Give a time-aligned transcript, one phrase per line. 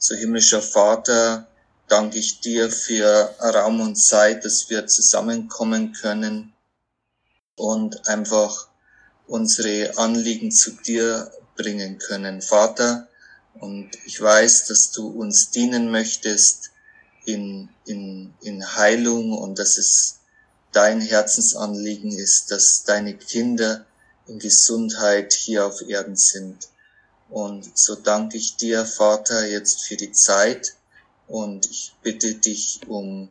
[0.00, 1.48] So himmlischer Vater,
[1.88, 6.52] danke ich dir für Raum und Zeit, dass wir zusammenkommen können
[7.56, 8.68] und einfach
[9.26, 12.42] unsere Anliegen zu dir bringen können.
[12.42, 13.08] Vater,
[13.54, 16.70] und ich weiß, dass du uns dienen möchtest
[17.24, 20.20] in, in, in Heilung und dass es
[20.70, 23.84] dein Herzensanliegen ist, dass deine Kinder
[24.28, 26.68] in Gesundheit hier auf Erden sind.
[27.30, 30.74] Und so danke ich dir, Vater, jetzt für die Zeit
[31.26, 33.30] und ich bitte dich um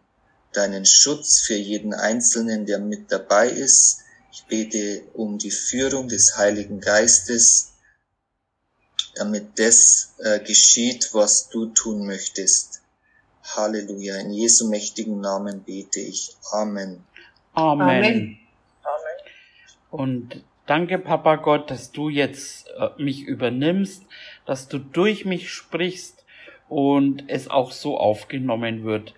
[0.54, 4.00] deinen Schutz für jeden Einzelnen, der mit dabei ist.
[4.32, 7.73] Ich bete um die Führung des Heiligen Geistes,
[9.16, 12.82] damit das äh, geschieht, was du tun möchtest.
[13.56, 14.18] Halleluja.
[14.18, 16.36] In Jesu mächtigen Namen bete ich.
[16.52, 17.04] Amen.
[17.54, 17.88] Amen.
[17.90, 18.38] Amen.
[19.90, 24.06] Und danke, Papa Gott, dass du jetzt äh, mich übernimmst,
[24.46, 26.26] dass du durch mich sprichst
[26.70, 29.14] und es auch so aufgenommen wird.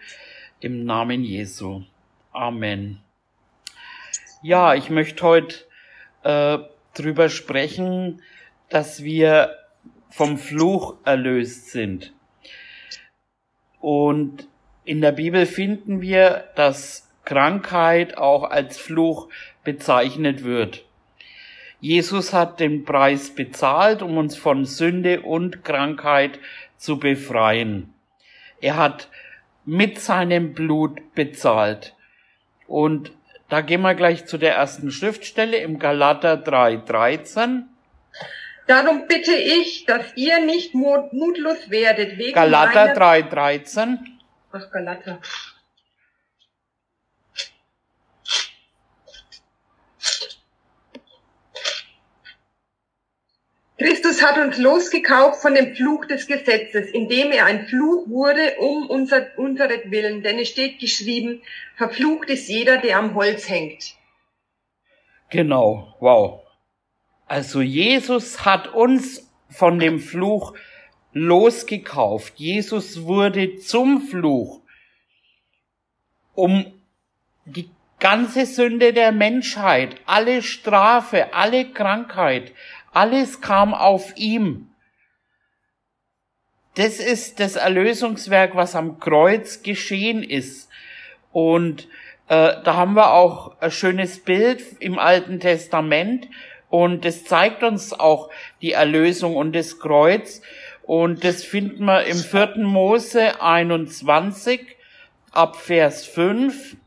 [0.62, 1.84] Im Namen Jesu.
[2.32, 3.02] Amen.
[4.42, 5.56] Ja, ich möchte heute
[6.24, 6.60] äh,
[6.94, 8.22] drüber sprechen,
[8.70, 9.56] dass wir
[10.10, 12.14] vom Fluch erlöst sind.
[13.80, 14.48] Und
[14.84, 19.30] in der Bibel finden wir, dass Krankheit auch als Fluch
[19.64, 20.86] bezeichnet wird.
[21.82, 26.40] Jesus hat den Preis bezahlt, um uns von Sünde und Krankheit
[26.78, 27.94] zu befreien.
[28.60, 29.08] Er hat
[29.66, 31.96] mit seinem Blut bezahlt.
[32.68, 33.12] Und
[33.50, 37.64] da gehen wir gleich zu der ersten Schriftstelle im Galater 3,13.
[38.68, 43.98] Darum bitte ich, dass ihr nicht mutlos werdet wegen Galater 3,13.
[44.52, 45.20] Ach, Galater.
[53.80, 58.90] Christus hat uns losgekauft von dem Fluch des Gesetzes, indem er ein Fluch wurde um
[58.90, 60.22] unser, unseretwillen.
[60.22, 61.42] Denn es steht geschrieben,
[61.78, 63.96] verflucht ist jeder, der am Holz hängt.
[65.30, 66.42] Genau, wow.
[67.26, 70.56] Also Jesus hat uns von dem Fluch
[71.14, 72.34] losgekauft.
[72.36, 74.62] Jesus wurde zum Fluch,
[76.34, 76.66] um
[77.46, 77.70] die
[78.00, 82.54] ganze Sünde der Menschheit, alle Strafe, alle Krankheit,
[82.92, 84.70] alles kam auf ihm.
[86.76, 90.70] Das ist das Erlösungswerk, was am Kreuz geschehen ist.
[91.32, 91.88] Und
[92.28, 96.28] äh, da haben wir auch ein schönes Bild im Alten Testament.
[96.70, 98.30] Und das zeigt uns auch
[98.62, 100.42] die Erlösung und das Kreuz.
[100.84, 104.62] Und das finden wir im vierten Mose 21
[105.32, 106.78] ab Vers 5.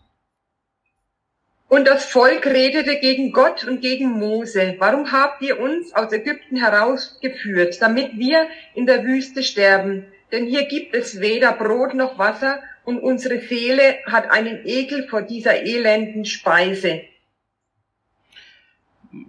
[1.72, 4.76] Und das Volk redete gegen Gott und gegen Mose.
[4.78, 10.04] Warum habt ihr uns aus Ägypten herausgeführt, damit wir in der Wüste sterben?
[10.32, 15.22] Denn hier gibt es weder Brot noch Wasser und unsere Seele hat einen Ekel vor
[15.22, 17.04] dieser elenden Speise.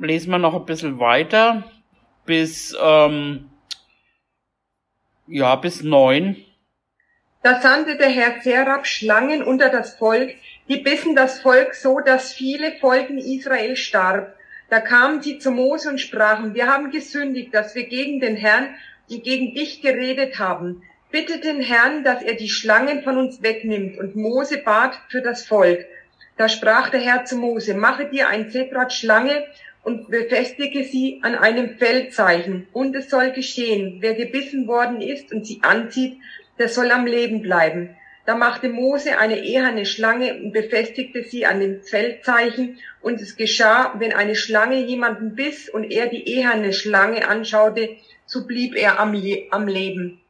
[0.02, 1.72] Lesen wir noch ein bisschen weiter
[2.26, 3.52] bis ähm,
[5.28, 6.36] ja bis neun.
[7.42, 10.36] Da sandte der Herr Serap Schlangen unter das Volk,
[10.70, 14.36] die bissen das Volk so, dass viele Folgen Israel starb.
[14.70, 18.76] Da kamen sie zu Mose und sprachen, wir haben gesündigt, dass wir gegen den Herrn
[19.10, 20.84] und gegen dich geredet haben.
[21.12, 24.00] Bitte den Herrn, dass er die Schlangen von uns wegnimmt.
[24.00, 25.86] Und Mose bat für das Volk.
[26.38, 29.46] Da sprach der Herr zu Mose, mache dir ein Zebrat Schlange
[29.84, 32.68] und befestige sie an einem Feldzeichen.
[32.74, 36.18] Und es soll geschehen, wer gebissen worden ist und sie anzieht,
[36.58, 37.96] der soll am Leben bleiben.
[38.26, 42.80] Da machte Mose eine eherne Schlange und befestigte sie an dem Feldzeichen.
[43.02, 48.48] Und es geschah, wenn eine Schlange jemanden biss und er die eherne Schlange anschaute, so
[48.48, 50.22] blieb er am, Le am Leben.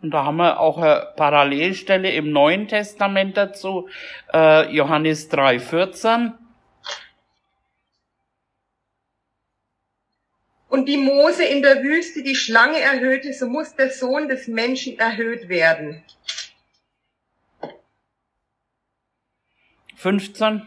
[0.00, 3.90] Und da haben wir auch eine Parallelstelle im Neuen Testament dazu,
[4.32, 6.32] äh, Johannes 3,14.
[10.68, 14.98] Und wie Mose in der Wüste die Schlange erhöhte, so muss der Sohn des Menschen
[14.98, 16.02] erhöht werden.
[20.00, 20.62] 15.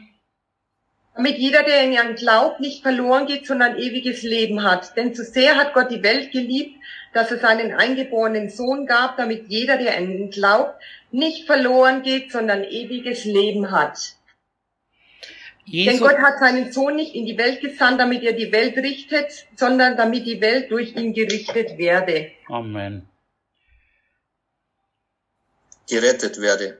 [1.15, 4.95] Damit jeder, der in ihn glaubt, nicht verloren geht, sondern ewiges Leben hat.
[4.95, 6.75] Denn zu sehr hat Gott die Welt geliebt,
[7.13, 10.79] dass es seinen eingeborenen Sohn gab, damit jeder, der an ihn glaubt,
[11.11, 14.17] nicht verloren geht, sondern ewiges Leben hat.
[15.65, 15.93] Jesus.
[15.93, 19.47] Denn Gott hat seinen Sohn nicht in die Welt gesandt, damit er die Welt richtet,
[19.55, 22.31] sondern damit die Welt durch ihn gerichtet werde.
[22.49, 23.07] Amen.
[25.89, 26.79] Gerettet werde.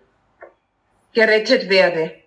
[1.13, 2.22] Gerettet werde.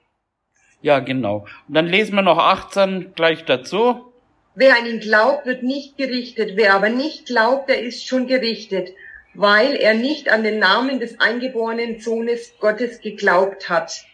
[0.87, 1.47] Ja, genau.
[1.67, 4.13] Und dann lesen wir noch 18 gleich dazu.
[4.55, 6.53] Wer an ihn glaubt, wird nicht gerichtet.
[6.55, 8.91] Wer aber nicht glaubt, der ist schon gerichtet.
[9.39, 14.07] weil er nicht an den Namen des eingeborenen Sohnes Gottes geglaubt hat.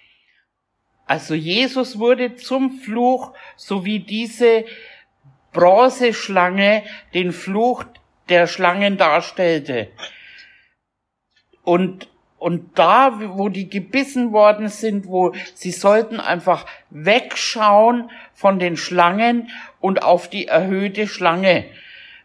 [1.06, 4.64] Also Jesus wurde zum Fluch, so wie diese
[5.52, 6.82] Bronzeschlange
[7.14, 7.84] den Fluch
[8.28, 9.92] der Schlangen darstellte.
[11.62, 12.08] Und,
[12.42, 19.48] und da, wo die gebissen worden sind, wo sie sollten einfach wegschauen von den Schlangen
[19.80, 21.66] und auf die erhöhte Schlange.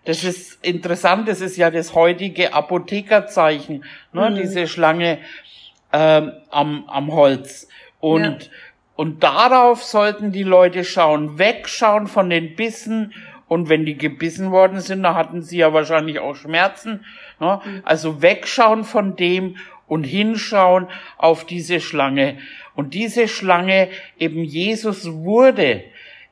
[0.06, 4.36] Das ist interessant, das ist ja das heutige Apothekerzeichen, ne, mhm.
[4.36, 5.20] diese Schlange
[5.94, 7.68] ähm, am, am Holz.
[8.00, 8.50] Und, ja.
[8.96, 13.14] und darauf sollten die Leute schauen, wegschauen von den Bissen.
[13.48, 17.06] Und wenn die gebissen worden sind, da hatten sie ja wahrscheinlich auch Schmerzen.
[17.40, 17.62] Ne?
[17.64, 17.82] Mhm.
[17.86, 20.88] Also wegschauen von dem und hinschauen
[21.18, 22.38] auf diese Schlange.
[22.76, 23.90] Und diese Schlange,
[24.20, 25.84] eben Jesus wurde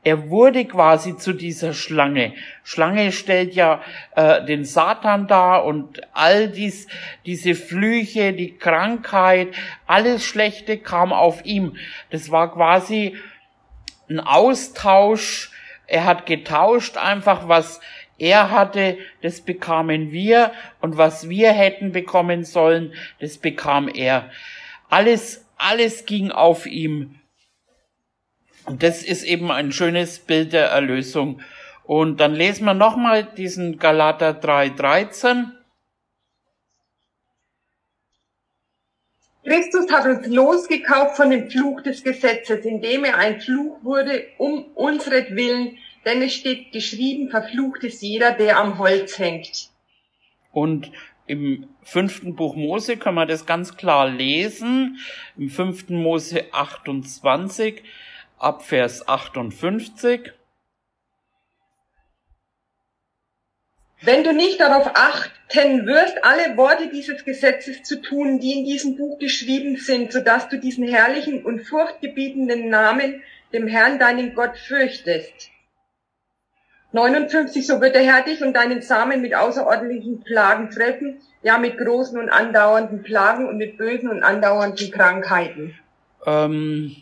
[0.05, 2.35] er wurde quasi zu dieser Schlange.
[2.63, 3.81] Schlange stellt ja
[4.15, 6.87] äh, den Satan dar und all dies,
[7.25, 9.47] diese Flüche, die Krankheit,
[9.87, 11.75] alles Schlechte kam auf ihm.
[12.11, 13.15] Das war quasi
[14.07, 15.49] ein Austausch.
[15.87, 17.81] Er hat getauscht einfach, was
[18.17, 20.51] er hatte, das bekamen wir
[20.81, 24.31] und was wir hätten bekommen sollen, das bekam er.
[24.89, 27.19] Alles, alles ging auf ihm
[28.65, 31.41] und das ist eben ein schönes Bild der Erlösung.
[31.83, 35.51] Und dann lesen wir nochmal diesen Galater 3,13.
[39.43, 44.63] Christus hat uns losgekauft von dem Fluch des Gesetzes, indem er ein Fluch wurde um
[44.73, 49.69] unsretwillen, denn es steht geschrieben, verflucht ist jeder, der am Holz hängt.
[50.51, 50.91] Und
[51.27, 54.99] im fünften Buch Mose kann man das ganz klar lesen.
[55.37, 57.83] Im fünften Mose 28
[58.37, 60.31] ab Vers 58.
[64.01, 68.97] Wenn du nicht darauf achten wirst, alle Worte dieses Gesetzes zu tun, die in diesem
[68.97, 74.57] Buch geschrieben sind, so dass du diesen herrlichen und furchtgebietenden Namen, dem Herrn deinen Gott,
[74.57, 75.49] fürchtest.
[76.95, 81.77] 59, so wird der Herr dich und deinen Samen mit außerordentlichen Plagen treffen, ja mit
[81.77, 85.77] großen und andauernden Plagen und mit bösen und andauernden Krankheiten.
[86.25, 86.95] Ähm,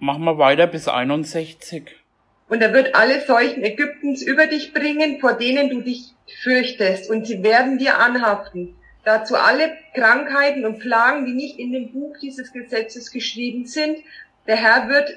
[0.00, 1.96] Machen wir weiter bis 61.
[2.48, 6.12] Und er wird alle Seuchen Ägyptens über dich bringen, vor denen du dich
[6.42, 8.76] fürchtest, und sie werden dir anhaften.
[9.04, 13.98] Dazu alle Krankheiten und Plagen, die nicht in dem Buch dieses Gesetzes geschrieben sind.
[14.46, 15.10] Der Herr wird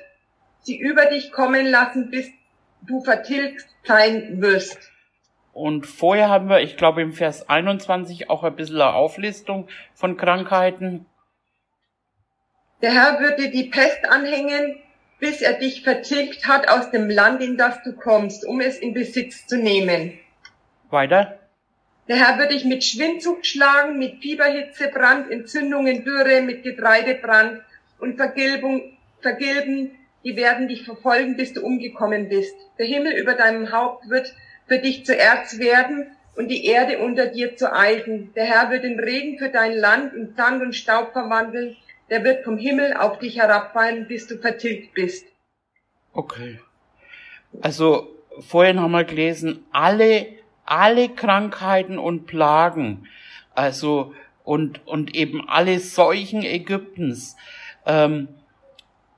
[0.67, 2.29] sie über dich kommen lassen, bis
[2.81, 4.91] du vertilgt sein wirst.
[5.53, 10.17] Und vorher haben wir, ich glaube, im Vers 21 auch ein bisschen eine Auflistung von
[10.17, 11.07] Krankheiten.
[12.83, 14.75] Der Herr wird dir die Pest anhängen,
[15.19, 18.93] bis er dich vertilgt hat aus dem Land, in das du kommst, um es in
[18.93, 20.19] Besitz zu nehmen.
[20.91, 21.39] Weiter.
[22.07, 27.61] Der Herr wird dich mit Schwindsucht schlagen, mit Fieberhitze, Brand, Entzündungen, Dürre, mit Getreidebrand
[27.99, 29.91] und Vergilbung, Vergilben.
[30.27, 32.53] Die werden dich verfolgen, bis du umgekommen bist.
[32.77, 34.35] Der Himmel über deinem Haupt wird
[34.67, 38.33] für dich zu Erz werden und die Erde unter dir zu Eisen.
[38.35, 41.77] Der Herr wird den Regen für dein Land in Sand und Staub verwandeln
[42.09, 45.27] der wird vom Himmel auf dich herabfallen, bis du vertilgt bist.
[46.13, 46.59] Okay.
[47.61, 50.27] Also vorhin haben wir gelesen, alle,
[50.65, 53.07] alle Krankheiten und Plagen,
[53.53, 54.13] also
[54.43, 57.35] und, und eben alle Seuchen Ägyptens.
[57.85, 58.29] Ähm,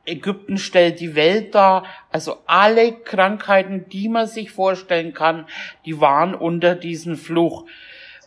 [0.10, 5.46] Ägypten stellt die Welt dar, also alle Krankheiten, die man sich vorstellen kann,
[5.86, 7.66] die waren unter diesem Fluch.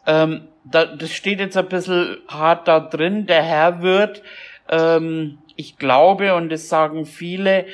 [0.07, 4.23] Ähm, da, das steht jetzt ein bisschen hart da drin, der Herr wird
[4.69, 7.67] ähm, ich glaube, und es sagen viele,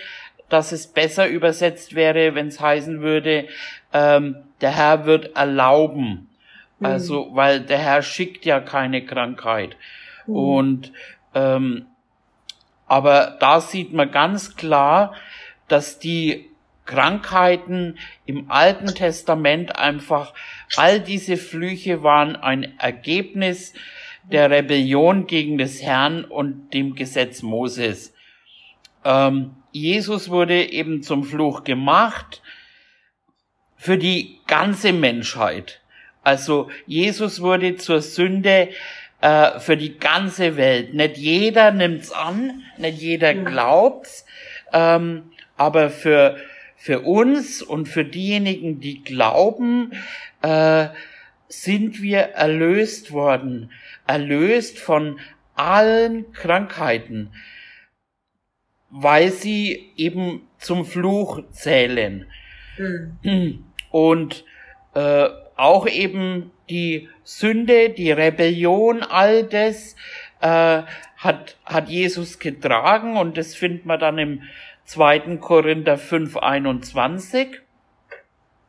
[0.48, 3.46] dass es besser übersetzt wäre, wenn es heißen würde,
[3.92, 6.28] ähm, der Herr wird erlauben.
[6.78, 6.86] Mhm.
[6.86, 9.76] Also, weil der Herr schickt ja keine Krankheit.
[10.26, 10.34] Mhm.
[10.34, 10.92] Und
[11.34, 11.86] ähm,
[12.88, 15.14] aber da sieht man ganz klar,
[15.68, 16.48] dass die
[16.86, 20.32] Krankheiten im Alten Testament einfach,
[20.76, 23.74] all diese Flüche waren ein Ergebnis
[24.24, 28.14] der Rebellion gegen des Herrn und dem Gesetz Moses.
[29.04, 32.42] Ähm, Jesus wurde eben zum Fluch gemacht
[33.76, 35.80] für die ganze Menschheit.
[36.22, 38.70] Also Jesus wurde zur Sünde
[39.20, 40.94] äh, für die ganze Welt.
[40.94, 44.24] Nicht jeder nimmt's an, nicht jeder glaubt's,
[44.72, 46.36] ähm, aber für
[46.80, 49.92] für uns und für diejenigen, die glauben,
[50.42, 50.86] äh,
[51.48, 53.70] sind wir erlöst worden
[54.08, 55.20] erlöst von
[55.54, 57.30] allen Krankheiten,
[58.90, 62.26] weil sie eben zum Fluch zählen.
[63.22, 63.64] Mhm.
[63.90, 64.44] Und
[64.94, 69.96] äh, auch eben die Sünde, die Rebellion, all das
[70.40, 70.82] äh,
[71.16, 74.42] hat, hat Jesus getragen und das findet man dann im
[74.84, 75.36] 2.
[75.38, 77.60] Korinther 5, 21.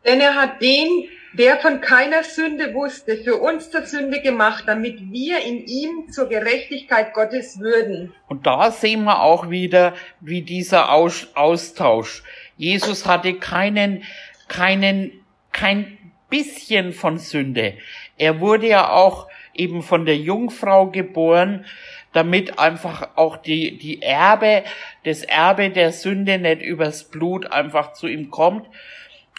[0.05, 4.99] Denn er hat den, der von keiner Sünde wusste, für uns zur Sünde gemacht, damit
[5.11, 8.13] wir in ihm zur Gerechtigkeit Gottes würden.
[8.27, 12.23] Und da sehen wir auch wieder, wie dieser Austausch.
[12.57, 14.03] Jesus hatte keinen,
[14.47, 15.11] keinen,
[15.51, 15.98] kein
[16.29, 17.75] bisschen von Sünde.
[18.17, 21.65] Er wurde ja auch eben von der Jungfrau geboren,
[22.13, 24.63] damit einfach auch die, die Erbe,
[25.03, 28.67] das Erbe der Sünde nicht übers Blut einfach zu ihm kommt.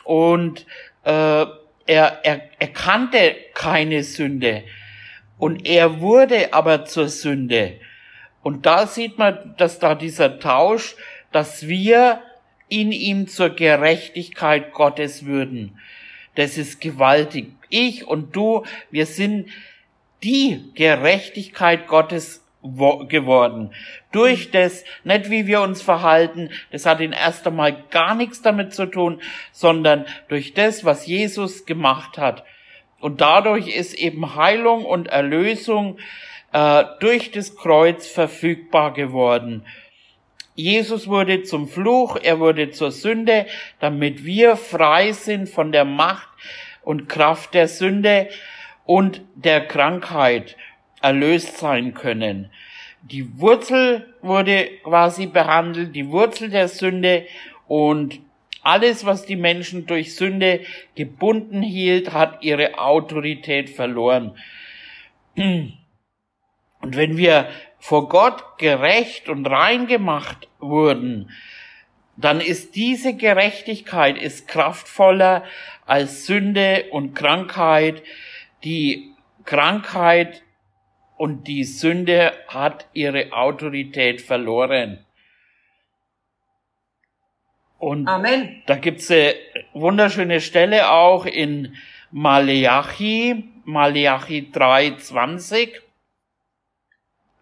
[0.05, 0.67] Und
[1.05, 1.11] äh,
[1.87, 4.63] er, er, er kannte keine Sünde.
[5.39, 7.81] Und er wurde aber zur Sünde.
[8.43, 10.97] Und da sieht man, dass da dieser Tausch,
[11.33, 12.23] dass wir
[12.69, 15.79] in ihm zur Gerechtigkeit Gottes würden.
[16.41, 17.53] Das ist gewaltig.
[17.69, 19.51] Ich und du, wir sind
[20.23, 23.75] die Gerechtigkeit Gottes geworden.
[24.11, 28.73] Durch das, nicht wie wir uns verhalten, das hat in erst einmal gar nichts damit
[28.73, 29.21] zu tun,
[29.53, 32.43] sondern durch das, was Jesus gemacht hat.
[33.01, 35.99] Und dadurch ist eben Heilung und Erlösung
[36.55, 39.67] äh, durch das Kreuz verfügbar geworden.
[40.61, 43.47] Jesus wurde zum Fluch, er wurde zur Sünde,
[43.79, 46.29] damit wir frei sind von der Macht
[46.83, 48.29] und Kraft der Sünde
[48.85, 50.57] und der Krankheit
[51.01, 52.51] erlöst sein können.
[53.03, 57.27] Die Wurzel wurde quasi behandelt, die Wurzel der Sünde
[57.67, 58.21] und
[58.63, 60.61] alles, was die Menschen durch Sünde
[60.95, 64.37] gebunden hielt, hat ihre Autorität verloren.
[65.37, 65.77] Und
[66.83, 67.49] wenn wir
[67.81, 71.31] vor Gott gerecht und rein gemacht wurden,
[72.17, 75.43] dann ist diese Gerechtigkeit ist kraftvoller
[75.87, 78.03] als Sünde und Krankheit.
[78.63, 80.43] Die Krankheit
[81.17, 85.05] und die Sünde hat ihre Autorität verloren.
[87.79, 88.63] Und Amen.
[88.67, 89.35] da gibt's eine
[89.73, 91.75] wunderschöne Stelle auch in
[92.11, 95.81] Maleachi, Maleachi 3,20.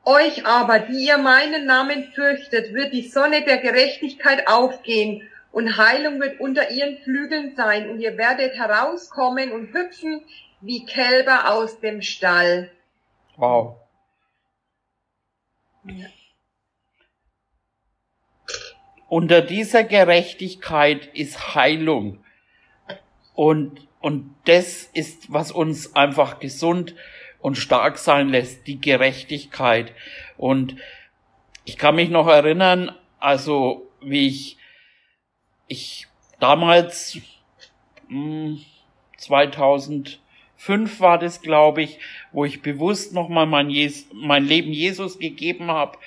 [0.09, 6.19] Euch aber, die ihr meinen Namen fürchtet, wird die Sonne der Gerechtigkeit aufgehen und Heilung
[6.19, 10.23] wird unter ihren Flügeln sein und ihr werdet herauskommen und hüpfen
[10.63, 12.71] wie Kälber aus dem Stall.
[13.37, 13.77] Wow.
[19.11, 22.25] Unter dieser Gerechtigkeit ist Heilung.
[23.35, 26.95] Und, und das ist, was uns einfach gesund
[27.41, 29.93] und stark sein lässt, die Gerechtigkeit.
[30.37, 30.77] Und
[31.65, 34.57] ich kann mich noch erinnern, also wie ich,
[35.67, 36.07] ich
[36.41, 37.19] damals,
[38.09, 38.61] mh, hm,
[39.17, 40.21] 2000,
[40.57, 41.99] fünf war das, glaube ich,
[42.33, 43.75] wo ich bewusst nochmal mein,
[44.13, 45.99] mein Leben Jesus gegeben habe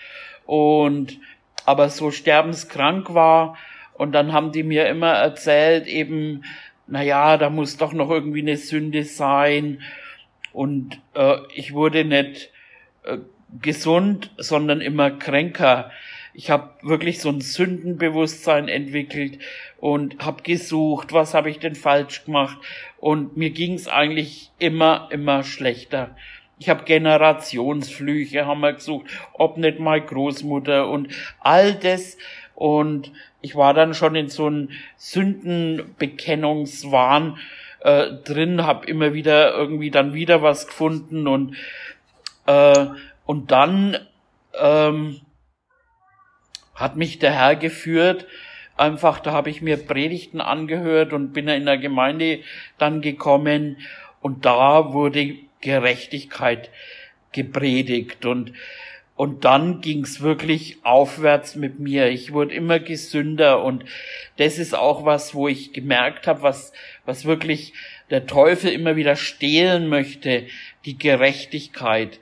[0.46, 1.20] und
[1.66, 3.58] aber so sterbenskrank war.
[3.94, 6.44] Und dann haben die mir immer erzählt, eben,
[6.88, 9.82] na ja, da muss doch noch irgendwie eine Sünde sein.
[10.54, 12.52] Und äh, ich wurde nicht
[13.04, 13.18] äh,
[13.62, 15.92] gesund, sondern immer kränker.
[16.34, 19.40] Ich habe wirklich so ein Sündenbewusstsein entwickelt
[19.80, 22.58] und habe gesucht, was habe ich denn falsch gemacht.
[22.98, 26.16] Und mir ging es eigentlich immer, immer schlechter.
[26.60, 32.18] Ich habe Generationsflüche, haben wir gesucht, ob nicht mal Großmutter und all das.
[32.56, 37.40] Und ich war dann schon in so einem Sündenbekennungswahn
[37.82, 41.56] äh, drin, habe immer wieder irgendwie dann wieder was gefunden und
[42.46, 42.86] äh,
[43.26, 43.98] und dann
[44.60, 45.22] ähm,
[46.76, 48.28] hat mich der Herr geführt.
[48.78, 52.40] Einfach, da habe ich mir Predigten angehört und bin in der Gemeinde
[52.78, 53.78] dann gekommen
[54.22, 56.70] und da wurde Gerechtigkeit
[57.32, 58.54] gepredigt und
[59.22, 62.10] und dann ging's wirklich aufwärts mit mir.
[62.10, 63.86] Ich wurde immer gesünder und
[64.38, 66.74] das ist auch was, wo ich gemerkt habe, was
[67.06, 67.74] was wirklich
[68.10, 70.48] der Teufel immer wieder stehlen möchte,
[70.86, 72.20] die Gerechtigkeit.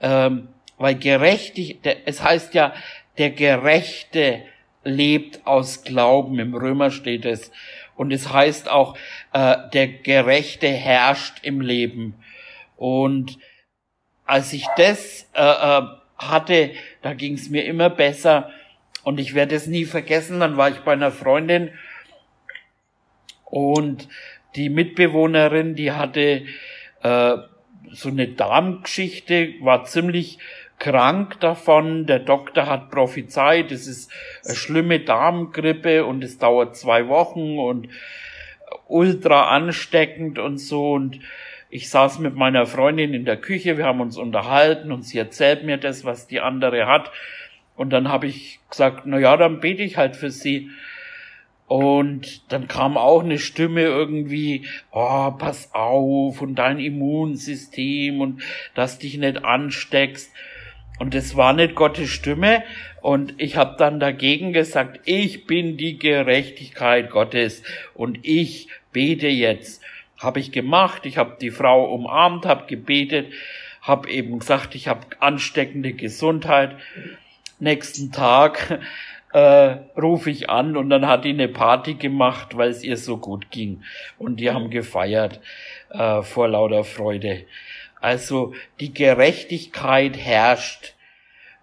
[0.00, 2.72] Ähm, weil gerechtig, es heißt ja,
[3.18, 4.44] der Gerechte
[4.84, 6.38] lebt aus Glauben.
[6.38, 7.50] Im Römer steht es.
[7.96, 8.96] Und es heißt auch,
[9.32, 12.14] äh, der Gerechte herrscht im Leben.
[12.76, 13.40] Und
[14.24, 16.72] als ich das äh, äh, hatte,
[17.02, 18.50] da ging es mir immer besser.
[19.04, 20.40] Und ich werde es nie vergessen.
[20.40, 21.70] Dann war ich bei einer Freundin
[23.50, 24.08] und
[24.56, 26.42] die Mitbewohnerin, die hatte
[27.02, 27.36] äh,
[27.90, 30.38] so eine Darmgeschichte, war ziemlich
[30.78, 32.06] krank davon.
[32.06, 34.12] Der Doktor hat prophezeit, es ist
[34.44, 37.88] eine schlimme Darmgrippe und es dauert zwei Wochen und
[38.86, 41.20] ultra ansteckend und so und
[41.70, 45.64] ich saß mit meiner Freundin in der Küche, wir haben uns unterhalten und sie erzählt
[45.64, 47.10] mir das, was die andere hat.
[47.76, 50.70] Und dann habe ich gesagt, na ja, dann bete ich halt für sie.
[51.66, 58.42] Und dann kam auch eine Stimme irgendwie, oh, pass auf und dein Immunsystem und
[58.74, 60.32] dass dich nicht ansteckst.
[60.98, 62.64] Und das war nicht Gottes Stimme.
[63.02, 67.62] Und ich habe dann dagegen gesagt, ich bin die Gerechtigkeit Gottes
[67.94, 69.82] und ich bete jetzt.
[70.18, 71.06] Habe ich gemacht.
[71.06, 73.32] Ich habe die Frau umarmt, habe gebetet,
[73.80, 76.76] habe eben gesagt, ich habe ansteckende Gesundheit.
[77.60, 78.80] Nächsten Tag
[79.32, 83.18] äh, rufe ich an und dann hat die eine Party gemacht, weil es ihr so
[83.18, 83.82] gut ging.
[84.18, 85.40] Und die haben gefeiert
[85.90, 87.44] äh, vor lauter Freude.
[88.00, 90.94] Also die Gerechtigkeit herrscht.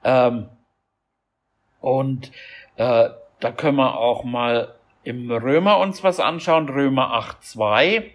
[0.04, 0.50] Ähm,
[1.82, 2.32] und
[2.78, 3.10] äh,
[3.40, 8.12] da können wir auch mal im Römer uns was anschauen, Römer 8.2.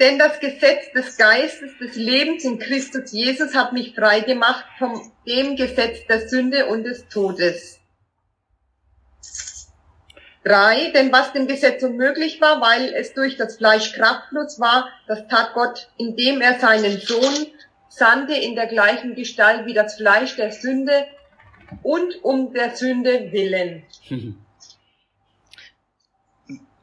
[0.00, 5.12] Denn das Gesetz des Geistes des Lebens in Christus Jesus hat mich frei gemacht vom
[5.26, 7.78] dem Gesetz der Sünde und des Todes.
[10.42, 15.28] Drei, denn was dem Gesetz unmöglich war, weil es durch das Fleisch kraftlos war, das
[15.28, 17.46] tat Gott, indem er seinen Sohn
[17.90, 21.04] sandte in der gleichen Gestalt wie das Fleisch der Sünde
[21.82, 23.82] und um der Sünde willen.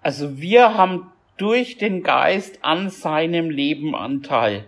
[0.04, 4.66] Also wir haben durch den Geist an seinem Leben Anteil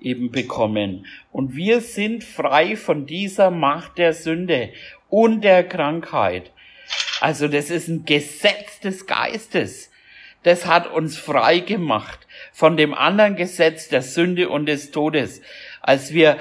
[0.00, 1.06] eben bekommen.
[1.32, 4.70] Und wir sind frei von dieser Macht der Sünde
[5.08, 6.52] und der Krankheit.
[7.20, 9.90] Also das ist ein Gesetz des Geistes.
[10.44, 15.42] Das hat uns frei gemacht von dem anderen Gesetz der Sünde und des Todes.
[15.80, 16.38] Als wir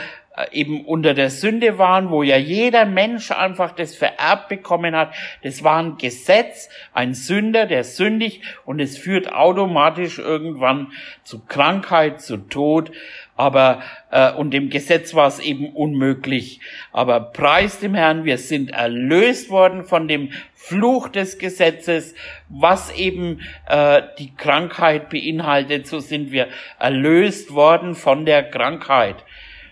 [0.51, 5.13] eben unter der Sünde waren, wo ja jeder Mensch einfach das vererbt bekommen hat.
[5.43, 10.91] Das war ein Gesetz, ein Sünder, der sündigt und es führt automatisch irgendwann
[11.23, 12.91] zu Krankheit, zu Tod.
[13.35, 16.59] Aber äh, und dem Gesetz war es eben unmöglich.
[16.91, 22.15] Aber preis dem Herrn, wir sind erlöst worden von dem Fluch des Gesetzes,
[22.49, 25.85] was eben äh, die Krankheit beinhaltet.
[25.85, 26.47] So sind wir
[26.79, 29.23] erlöst worden von der Krankheit.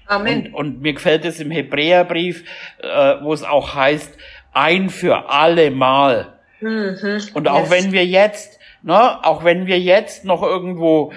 [0.08, 0.48] Amen.
[0.48, 2.44] Und, und mir gefällt es im Hebräerbrief,
[2.82, 2.88] äh,
[3.22, 4.18] wo es auch heißt,
[4.54, 6.34] ein für alle Mal.
[6.62, 7.22] Mhm.
[7.34, 7.72] Und auch yes.
[7.72, 11.12] wenn wir jetzt, ne, auch wenn wir jetzt noch irgendwo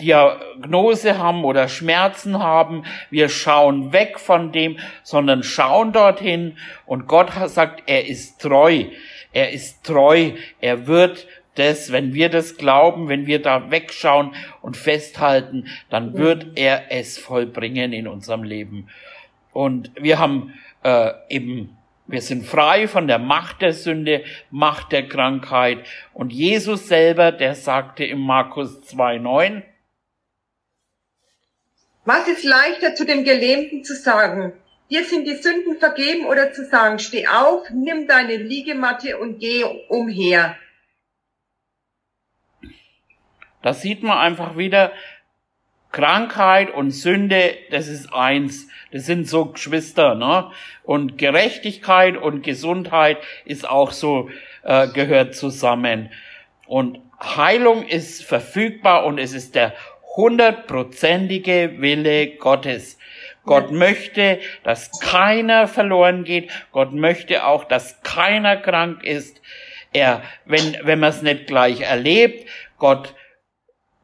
[0.00, 7.30] Diagnose haben oder Schmerzen haben, wir schauen weg von dem, sondern schauen dorthin und Gott
[7.46, 8.84] sagt, er ist treu.
[9.32, 10.32] Er ist treu.
[10.60, 16.46] Er wird das, wenn wir das glauben, wenn wir da wegschauen und festhalten, dann wird
[16.56, 18.88] er es vollbringen in unserem Leben.
[19.52, 25.08] Und wir haben äh, eben, wir sind frei von der Macht der Sünde, Macht der
[25.08, 25.84] Krankheit.
[26.14, 29.62] Und Jesus selber, der sagte im Markus 2,9,
[32.04, 34.54] was ist leichter zu dem Gelähmten zu sagen?
[34.90, 39.64] Dir sind die Sünden vergeben oder zu sagen, steh auf, nimm deine Liegematte und geh
[39.88, 40.56] umher.
[43.62, 44.92] Da sieht man einfach wieder,
[45.92, 48.66] Krankheit und Sünde, das ist eins.
[48.92, 50.50] Das sind so Geschwister, ne?
[50.84, 54.30] Und Gerechtigkeit und Gesundheit ist auch so,
[54.64, 56.10] äh, gehört zusammen.
[56.66, 59.74] Und Heilung ist verfügbar und es ist der
[60.16, 62.98] hundertprozentige Wille Gottes.
[63.44, 66.50] Gott möchte, dass keiner verloren geht.
[66.72, 69.40] Gott möchte auch, dass keiner krank ist.
[69.92, 72.48] Er, wenn, wenn man es nicht gleich erlebt,
[72.78, 73.14] Gott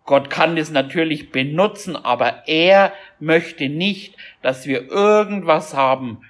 [0.08, 6.24] Gott kann das natürlich benutzen, aber er möchte nicht, dass wir irgendwas haben.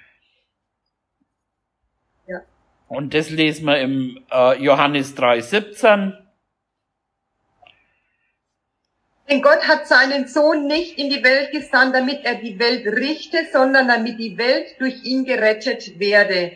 [2.27, 2.41] Ja.
[2.89, 6.11] Und das lesen wir im äh, Johannes 3,17.
[9.29, 13.47] Denn Gott hat seinen Sohn nicht in die Welt gesandt, damit er die Welt richte,
[13.53, 16.51] sondern damit die Welt durch ihn gerettet werde.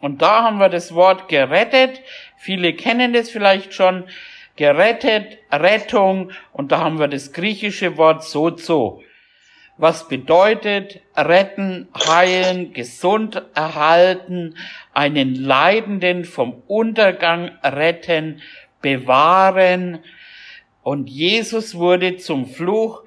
[0.00, 2.00] Und da haben wir das Wort gerettet.
[2.38, 4.08] Viele kennen das vielleicht schon
[4.56, 9.02] gerettet, Rettung, und da haben wir das griechische Wort sozo,
[9.78, 14.56] was bedeutet retten, heilen, gesund erhalten,
[14.94, 18.40] einen Leidenden vom Untergang retten,
[18.80, 19.98] bewahren.
[20.82, 23.02] Und Jesus wurde zum Fluch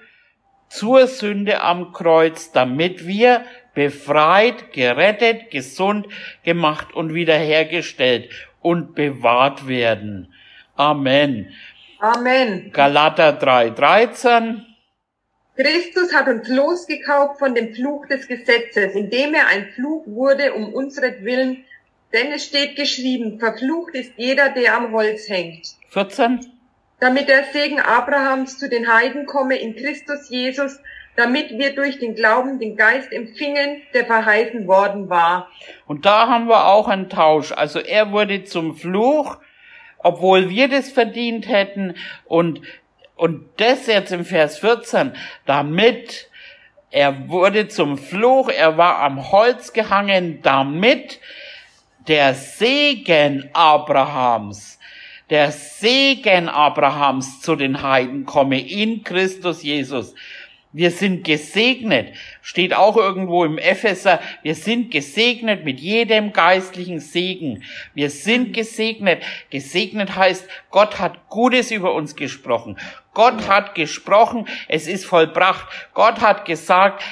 [0.70, 6.08] zur Sünde am Kreuz, damit wir befreit, gerettet, gesund
[6.44, 8.30] gemacht und wiederhergestellt
[8.62, 10.34] und bewahrt werden.
[10.80, 11.54] Amen.
[12.00, 12.72] Amen.
[12.72, 14.62] Galater 3,13.
[15.58, 20.74] Christus hat uns losgekauft von dem Fluch des Gesetzes, indem er ein Fluch wurde um
[20.74, 21.66] unseren Willen,
[22.14, 25.68] Denn es steht geschrieben, verflucht ist jeder, der am Holz hängt.
[25.90, 26.40] 14.
[27.02, 30.80] Damit der Segen Abrahams zu den Heiden komme in Christus Jesus,
[31.18, 35.50] damit wir durch den Glauben den Geist empfingen, der verheißen worden war.
[35.86, 37.52] Und da haben wir auch einen Tausch.
[37.52, 39.38] Also er wurde zum Fluch,
[40.00, 41.96] obwohl wir das verdient hätten.
[42.26, 42.62] Und,
[43.16, 45.14] und das jetzt im Vers 14,
[45.46, 46.30] damit
[46.92, 51.20] er wurde zum Fluch, er war am Holz gehangen, damit
[52.08, 54.80] der Segen Abrahams,
[55.30, 60.16] der Segen Abrahams zu den Heiden komme in Christus Jesus.
[60.72, 67.64] Wir sind gesegnet, steht auch irgendwo im Epheser, wir sind gesegnet mit jedem geistlichen Segen.
[67.96, 69.24] Wir sind gesegnet.
[69.50, 72.78] Gesegnet heißt, Gott hat Gutes über uns gesprochen.
[73.16, 75.68] Gott hat gesprochen, es ist vollbracht.
[75.96, 77.04] Gott hat gesagt,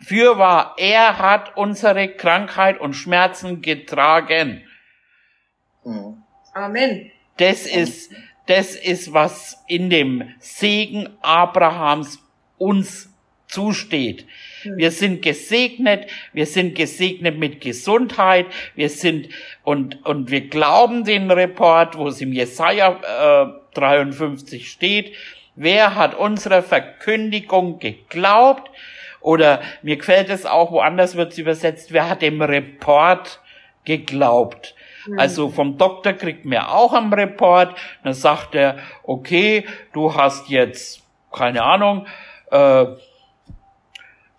[0.00, 4.64] fürwahr, er hat unsere Krankheit und Schmerzen getragen.
[6.52, 7.12] Amen.
[7.36, 8.12] Das ist,
[8.46, 12.23] das ist, was in dem Segen Abrahams
[12.64, 13.10] uns
[13.46, 14.26] zusteht.
[14.64, 19.28] Wir sind gesegnet, wir sind gesegnet mit Gesundheit, wir sind
[19.62, 25.14] und und wir glauben den Report, wo es im Jesaja äh, 53 steht.
[25.56, 28.70] Wer hat unserer Verkündigung geglaubt?
[29.20, 33.40] Oder mir gefällt es auch, woanders wird es übersetzt, wer hat dem Report
[33.84, 34.74] geglaubt?
[35.16, 41.02] Also vom Doktor kriegt mir auch am Report, dann sagt er, okay, du hast jetzt,
[41.32, 42.06] keine Ahnung,
[42.50, 42.86] äh,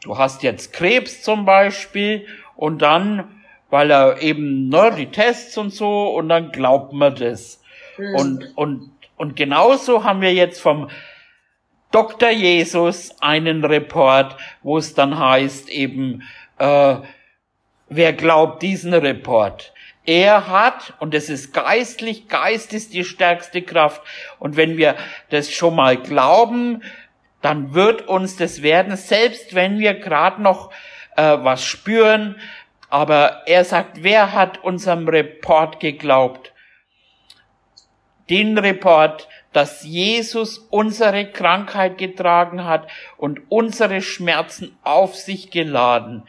[0.03, 5.71] du hast jetzt Krebs zum Beispiel und dann, weil er eben ne, die Tests und
[5.71, 7.61] so und dann glaubt man das.
[7.97, 8.15] Mhm.
[8.15, 10.89] Und, und, und genauso haben wir jetzt vom
[11.91, 12.29] Dr.
[12.29, 16.23] Jesus einen Report, wo es dann heißt eben,
[16.57, 16.97] äh,
[17.87, 19.73] wer glaubt diesen Report?
[20.05, 24.01] Er hat, und es ist geistlich, Geist ist die stärkste Kraft.
[24.39, 24.95] Und wenn wir
[25.29, 26.83] das schon mal glauben,
[27.45, 30.71] dann wird uns das werden, selbst wenn wir gerade noch
[31.15, 32.38] äh, was spüren.
[32.89, 36.53] Aber er sagt, wer hat unserem Report geglaubt?
[38.31, 46.23] Den Report, dass Jesus unsere Krankheit getragen hat und unsere Schmerzen auf sich geladen.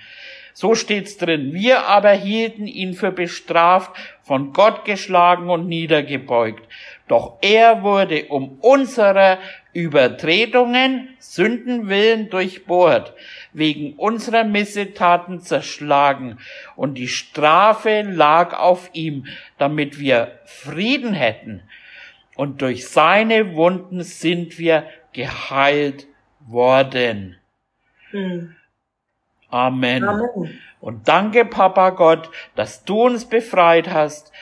[0.52, 1.55] So steht's drin.
[1.55, 3.90] Wir aber hielten ihn für bestraft,
[4.22, 6.66] von Gott geschlagen und niedergebeugt.
[7.09, 9.38] Doch er wurde um unserer
[9.76, 13.12] Übertretungen, Sünden willen durchbohrt,
[13.52, 16.38] wegen unserer Missetaten zerschlagen,
[16.76, 19.26] und die Strafe lag auf ihm,
[19.58, 21.62] damit wir Frieden hätten.
[22.36, 26.06] Und durch seine Wunden sind wir geheilt
[26.40, 27.36] worden.
[28.12, 28.56] Hm.
[29.50, 30.04] Amen.
[30.04, 30.58] Amen.
[30.80, 34.32] Und danke, Papa Gott, dass du uns befreit hast,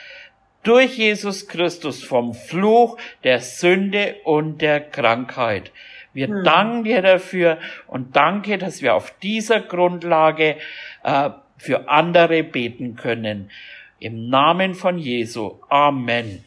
[0.65, 5.71] durch Jesus Christus vom Fluch der Sünde und der Krankheit.
[6.13, 6.43] Wir hm.
[6.43, 10.57] danken dir dafür und danke, dass wir auf dieser Grundlage
[11.03, 13.51] äh, für andere beten können.
[13.99, 15.59] Im Namen von Jesu.
[15.69, 16.43] Amen.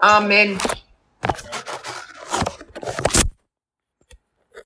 [0.00, 0.58] Amen.